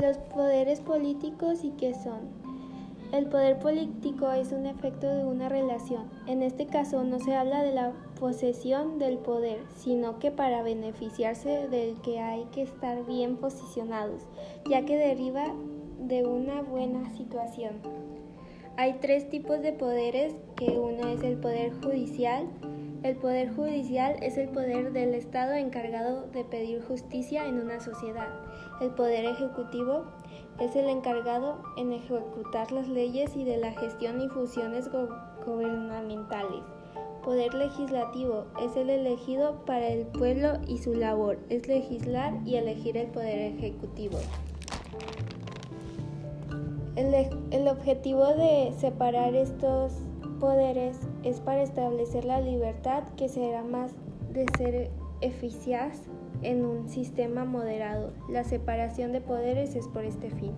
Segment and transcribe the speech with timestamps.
[0.00, 2.30] Los poderes políticos y qué son.
[3.12, 6.08] El poder político es un efecto de una relación.
[6.26, 11.68] En este caso no se habla de la posesión del poder, sino que para beneficiarse
[11.68, 14.22] del que hay que estar bien posicionados,
[14.68, 15.44] ya que deriva
[16.00, 17.80] de una buena situación.
[18.78, 22.46] Hay tres tipos de poderes, que uno es el poder judicial.
[23.02, 28.28] El poder judicial es el poder del Estado encargado de pedir justicia en una sociedad.
[28.80, 30.04] El poder ejecutivo
[30.60, 34.88] es el encargado en ejecutar las leyes y de la gestión y funciones
[35.44, 36.62] gubernamentales.
[37.24, 42.96] Poder legislativo es el elegido para el pueblo y su labor es legislar y elegir
[42.96, 44.18] el poder ejecutivo.
[46.96, 47.14] El,
[47.50, 49.92] el, objetivo de separar estos
[50.40, 53.92] poderes es para establecer la libertad que será más
[54.32, 54.90] de ser
[55.22, 56.02] eficaz
[56.42, 58.12] en un sistema moderado.
[58.28, 60.52] La separación de poderes es por este fin.